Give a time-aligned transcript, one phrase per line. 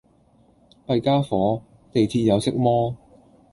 [0.87, 2.97] 弊傢伙，地鐵有色魔